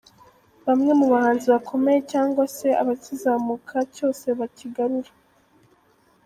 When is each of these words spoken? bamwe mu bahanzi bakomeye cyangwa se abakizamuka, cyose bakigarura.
bamwe 0.65 0.91
mu 0.99 1.07
bahanzi 1.13 1.45
bakomeye 1.53 1.99
cyangwa 2.11 2.43
se 2.55 2.67
abakizamuka, 2.81 3.77
cyose 3.95 4.25
bakigarura. 4.39 5.11